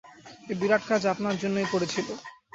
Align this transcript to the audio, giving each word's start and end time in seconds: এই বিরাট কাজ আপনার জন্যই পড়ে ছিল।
এই 0.49 0.55
বিরাট 0.61 0.83
কাজ 0.89 1.01
আপনার 1.13 1.35
জন্যই 1.41 1.67
পড়ে 1.71 1.87
ছিল। 1.93 2.07